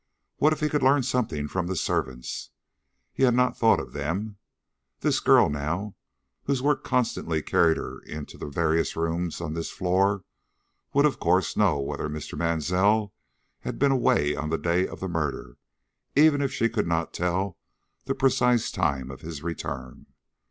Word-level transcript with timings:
What 0.37 0.51
if 0.51 0.61
he 0.61 0.67
could 0.69 0.81
learn 0.81 1.03
something 1.03 1.47
from 1.47 1.67
the 1.67 1.75
servants? 1.75 2.49
He 3.13 3.21
had 3.21 3.35
not 3.35 3.55
thought 3.55 3.79
of 3.79 3.93
them. 3.93 4.37
This 5.01 5.19
girl, 5.19 5.47
now, 5.47 5.93
whose 6.45 6.59
work 6.59 6.83
constantly 6.83 7.43
carried 7.43 7.77
her 7.77 7.99
into 7.99 8.35
the 8.35 8.47
various 8.49 8.95
rooms 8.95 9.39
on 9.39 9.53
this 9.53 9.69
floor, 9.69 10.23
would, 10.91 11.05
of 11.05 11.19
course, 11.19 11.55
know 11.55 11.79
whether 11.79 12.09
Mr. 12.09 12.35
Mansell 12.35 13.13
had 13.59 13.77
been 13.77 13.91
away 13.91 14.35
on 14.35 14.49
the 14.49 14.57
day 14.57 14.87
of 14.87 15.01
the 15.01 15.07
murder, 15.07 15.57
even 16.15 16.41
if 16.41 16.51
she 16.51 16.67
could 16.67 16.87
not 16.87 17.13
tell 17.13 17.59
the 18.05 18.15
precise 18.15 18.71
time 18.71 19.11
of 19.11 19.21
his 19.21 19.43
return. 19.43 20.07